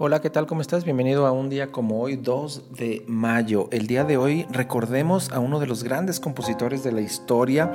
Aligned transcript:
Hola, 0.00 0.20
¿qué 0.20 0.30
tal? 0.30 0.46
¿Cómo 0.46 0.60
estás? 0.60 0.84
Bienvenido 0.84 1.26
a 1.26 1.32
un 1.32 1.48
día 1.48 1.72
como 1.72 2.00
hoy, 2.00 2.14
2 2.14 2.76
de 2.76 3.02
mayo. 3.08 3.68
El 3.72 3.88
día 3.88 4.04
de 4.04 4.16
hoy 4.16 4.46
recordemos 4.48 5.32
a 5.32 5.40
uno 5.40 5.58
de 5.58 5.66
los 5.66 5.82
grandes 5.82 6.20
compositores 6.20 6.84
de 6.84 6.92
la 6.92 7.00
historia 7.00 7.72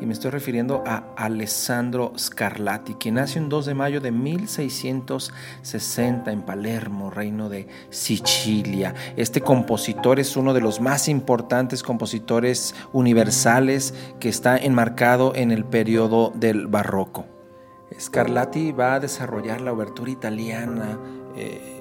y 0.00 0.06
me 0.06 0.12
estoy 0.12 0.30
refiriendo 0.30 0.84
a 0.86 1.12
Alessandro 1.16 2.12
Scarlatti, 2.16 2.94
quien 2.94 3.16
nace 3.16 3.40
un 3.40 3.48
2 3.48 3.66
de 3.66 3.74
mayo 3.74 4.00
de 4.00 4.12
1660 4.12 6.30
en 6.30 6.42
Palermo, 6.42 7.10
reino 7.10 7.48
de 7.48 7.66
Sicilia. 7.90 8.94
Este 9.16 9.40
compositor 9.40 10.20
es 10.20 10.36
uno 10.36 10.54
de 10.54 10.60
los 10.60 10.80
más 10.80 11.08
importantes 11.08 11.82
compositores 11.82 12.72
universales 12.92 13.94
que 14.20 14.28
está 14.28 14.56
enmarcado 14.56 15.32
en 15.34 15.50
el 15.50 15.64
periodo 15.64 16.30
del 16.36 16.68
barroco. 16.68 17.26
Scarlatti 17.98 18.70
va 18.70 18.94
a 18.94 19.00
desarrollar 19.00 19.60
la 19.60 19.72
obertura 19.72 20.10
italiana 20.10 20.98
eh, 21.36 21.73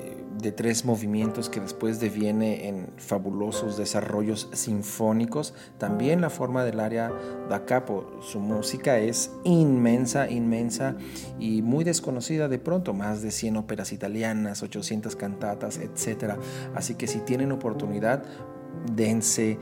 de 0.43 0.51
tres 0.51 0.85
movimientos 0.85 1.49
que 1.49 1.59
después 1.59 1.99
deviene 1.99 2.67
en 2.67 2.89
fabulosos 2.97 3.77
desarrollos 3.77 4.49
sinfónicos. 4.51 5.53
También 5.79 6.21
la 6.21 6.29
forma 6.29 6.63
del 6.63 6.79
área 6.79 7.11
da 7.49 7.65
capo. 7.65 8.19
Su 8.21 8.39
música 8.39 8.99
es 8.99 9.31
inmensa, 9.43 10.29
inmensa 10.29 10.95
y 11.39 11.61
muy 11.61 11.83
desconocida 11.83 12.47
de 12.47 12.59
pronto. 12.59 12.93
Más 12.93 13.21
de 13.21 13.31
100 13.31 13.57
óperas 13.57 13.91
italianas, 13.91 14.61
800 14.61 15.15
cantatas, 15.15 15.79
etc. 15.79 16.35
Así 16.75 16.95
que 16.95 17.07
si 17.07 17.19
tienen 17.19 17.51
oportunidad, 17.51 18.23
dense 18.95 19.57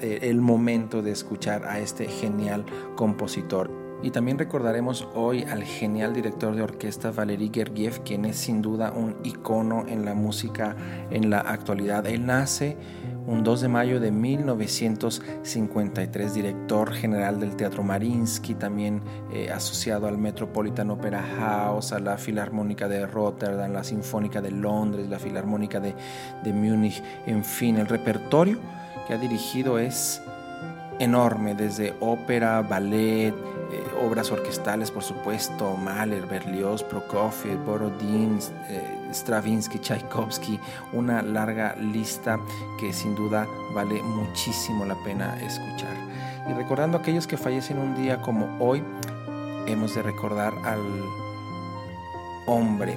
eh, 0.00 0.18
el 0.22 0.40
momento 0.40 1.02
de 1.02 1.10
escuchar 1.10 1.64
a 1.64 1.80
este 1.80 2.06
genial 2.06 2.64
compositor. 2.96 3.81
Y 4.02 4.10
también 4.10 4.38
recordaremos 4.38 5.06
hoy 5.14 5.44
al 5.44 5.62
genial 5.62 6.12
director 6.12 6.56
de 6.56 6.62
orquesta 6.62 7.12
Valery 7.12 7.52
Gergiev, 7.54 8.02
quien 8.02 8.24
es 8.24 8.36
sin 8.36 8.60
duda 8.60 8.92
un 8.92 9.14
icono 9.22 9.86
en 9.86 10.04
la 10.04 10.14
música 10.14 10.74
en 11.10 11.30
la 11.30 11.38
actualidad. 11.38 12.04
Él 12.06 12.26
nace 12.26 12.76
un 13.26 13.44
2 13.44 13.60
de 13.60 13.68
mayo 13.68 14.00
de 14.00 14.10
1953, 14.10 16.34
director 16.34 16.92
general 16.92 17.38
del 17.38 17.54
Teatro 17.54 17.84
Marinsky, 17.84 18.54
también 18.54 19.00
eh, 19.32 19.52
asociado 19.52 20.08
al 20.08 20.18
Metropolitan 20.18 20.90
Opera 20.90 21.22
House, 21.38 21.92
a 21.92 22.00
la 22.00 22.18
Filarmónica 22.18 22.88
de 22.88 23.06
Rotterdam, 23.06 23.72
la 23.72 23.84
Sinfónica 23.84 24.40
de 24.40 24.50
Londres, 24.50 25.08
la 25.08 25.20
Filarmónica 25.20 25.78
de, 25.78 25.94
de 26.42 26.52
Múnich, 26.52 27.00
en 27.26 27.44
fin, 27.44 27.76
el 27.76 27.86
repertorio 27.86 28.58
que 29.06 29.14
ha 29.14 29.18
dirigido 29.18 29.78
es 29.78 30.20
enorme, 31.02 31.54
desde 31.54 31.94
ópera, 32.00 32.62
ballet, 32.62 33.34
eh, 33.72 33.84
obras 34.00 34.30
orquestales, 34.30 34.90
por 34.90 35.02
supuesto, 35.02 35.76
Mahler, 35.76 36.26
Berlioz, 36.26 36.84
Prokofiev, 36.84 37.58
Borodin, 37.64 38.38
eh, 38.68 39.08
Stravinsky, 39.10 39.80
Tchaikovsky, 39.80 40.60
una 40.92 41.20
larga 41.20 41.74
lista 41.74 42.38
que 42.78 42.92
sin 42.92 43.16
duda 43.16 43.48
vale 43.74 44.00
muchísimo 44.02 44.84
la 44.84 44.94
pena 45.02 45.36
escuchar. 45.40 45.96
Y 46.48 46.52
recordando 46.52 46.98
a 46.98 47.00
aquellos 47.00 47.26
que 47.26 47.36
fallecen 47.36 47.78
un 47.78 47.96
día 47.96 48.20
como 48.20 48.56
hoy, 48.60 48.82
hemos 49.66 49.94
de 49.94 50.02
recordar 50.02 50.54
al 50.64 50.82
hombre 52.46 52.96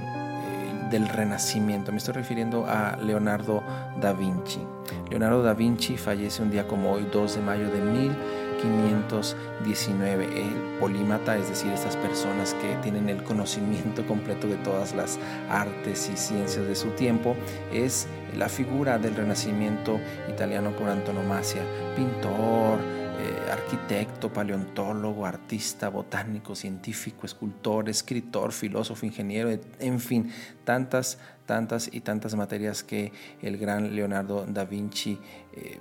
del 0.89 1.07
Renacimiento. 1.07 1.91
Me 1.91 1.97
estoy 1.97 2.13
refiriendo 2.13 2.65
a 2.67 2.95
Leonardo 2.97 3.63
da 3.99 4.13
Vinci. 4.13 4.61
Leonardo 5.09 5.41
da 5.43 5.53
Vinci 5.53 5.97
fallece 5.97 6.41
un 6.41 6.49
día 6.51 6.65
como 6.67 6.93
hoy, 6.93 7.05
2 7.11 7.35
de 7.35 7.41
mayo 7.41 7.69
de 7.69 7.81
1519. 7.81 10.25
El 10.25 10.79
polímata, 10.79 11.37
es 11.37 11.49
decir, 11.49 11.71
estas 11.71 11.95
personas 11.97 12.55
que 12.55 12.75
tienen 12.83 13.09
el 13.09 13.21
conocimiento 13.23 14.05
completo 14.05 14.47
de 14.47 14.55
todas 14.57 14.93
las 14.95 15.17
artes 15.49 16.09
y 16.13 16.17
ciencias 16.17 16.67
de 16.67 16.75
su 16.75 16.89
tiempo, 16.89 17.35
es 17.71 18.07
la 18.35 18.49
figura 18.49 18.97
del 18.97 19.15
Renacimiento 19.15 20.01
italiano 20.29 20.71
por 20.71 20.89
antonomasia. 20.89 21.61
Pintor, 21.95 22.79
eh, 23.17 23.51
arquitecto, 23.51 24.31
paleontólogo, 24.31 25.25
artista, 25.25 25.89
botánico, 25.89 26.55
científico, 26.55 27.25
escultor, 27.25 27.89
escritor, 27.89 28.51
filósofo, 28.51 29.05
ingeniero, 29.05 29.49
en 29.79 29.99
fin, 29.99 30.31
tantas, 30.63 31.17
tantas 31.45 31.89
y 31.91 32.01
tantas 32.01 32.35
materias 32.35 32.83
que 32.83 33.11
el 33.41 33.57
gran 33.57 33.95
Leonardo 33.95 34.45
da 34.45 34.65
Vinci 34.65 35.19
eh, 35.53 35.79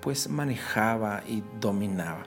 pues 0.00 0.28
manejaba 0.28 1.22
y 1.26 1.42
dominaba. 1.60 2.24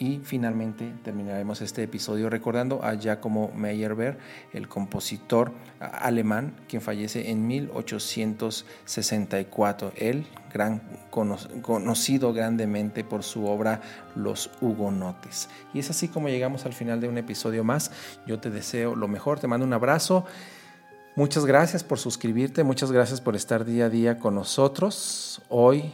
Y 0.00 0.20
finalmente 0.22 0.94
terminaremos 1.02 1.60
este 1.60 1.82
episodio 1.82 2.30
recordando 2.30 2.84
a 2.84 2.94
Giacomo 2.94 3.50
Meyerbeer, 3.56 4.16
el 4.52 4.68
compositor 4.68 5.50
alemán, 5.80 6.54
quien 6.68 6.80
fallece 6.80 7.30
en 7.30 7.48
1864. 7.48 9.90
Él, 9.96 10.24
gran, 10.52 10.82
conocido 11.10 12.32
grandemente 12.32 13.02
por 13.02 13.24
su 13.24 13.46
obra 13.46 13.80
Los 14.14 14.52
Hugonotes. 14.60 15.48
Y 15.74 15.80
es 15.80 15.90
así 15.90 16.06
como 16.06 16.28
llegamos 16.28 16.64
al 16.64 16.74
final 16.74 17.00
de 17.00 17.08
un 17.08 17.18
episodio 17.18 17.64
más. 17.64 17.90
Yo 18.24 18.38
te 18.38 18.50
deseo 18.50 18.94
lo 18.94 19.08
mejor, 19.08 19.40
te 19.40 19.48
mando 19.48 19.66
un 19.66 19.72
abrazo. 19.72 20.24
Muchas 21.16 21.44
gracias 21.44 21.82
por 21.82 21.98
suscribirte, 21.98 22.62
muchas 22.62 22.92
gracias 22.92 23.20
por 23.20 23.34
estar 23.34 23.64
día 23.64 23.86
a 23.86 23.88
día 23.88 24.20
con 24.20 24.36
nosotros. 24.36 25.42
Hoy, 25.48 25.90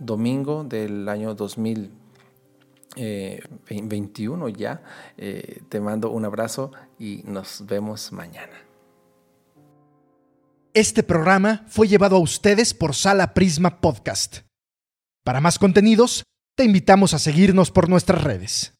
domingo 0.00 0.64
del 0.64 1.08
año 1.08 1.36
2020 1.36 2.03
21 2.96 4.48
eh, 4.48 4.52
ya. 4.56 4.82
Eh, 5.16 5.62
te 5.68 5.80
mando 5.80 6.10
un 6.10 6.24
abrazo 6.24 6.72
y 6.98 7.22
nos 7.24 7.64
vemos 7.66 8.12
mañana. 8.12 8.56
Este 10.72 11.02
programa 11.02 11.64
fue 11.68 11.86
llevado 11.86 12.16
a 12.16 12.20
ustedes 12.20 12.74
por 12.74 12.94
Sala 12.94 13.32
Prisma 13.32 13.80
Podcast. 13.80 14.38
Para 15.24 15.40
más 15.40 15.58
contenidos, 15.58 16.24
te 16.56 16.64
invitamos 16.64 17.14
a 17.14 17.18
seguirnos 17.18 17.70
por 17.70 17.88
nuestras 17.88 18.22
redes. 18.24 18.73